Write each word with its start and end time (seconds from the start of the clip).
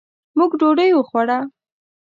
موږ 0.37 0.51
ډوډۍ 0.59 0.91
وخوړه. 0.93 1.39